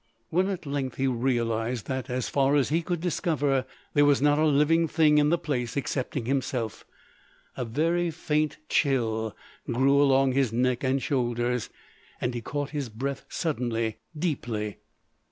[0.31, 4.39] When at length he realised that, as far as he could discover, there was not
[4.39, 6.87] a living thing in the place excepting himself,
[7.55, 9.35] a very faint chill
[9.71, 11.69] grew along his neck and shoulders,
[12.19, 14.79] and he caught his breath suddenly, deeply.